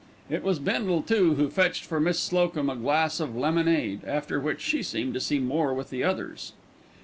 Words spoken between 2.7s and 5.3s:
a glass of lemonade, after which she seemed to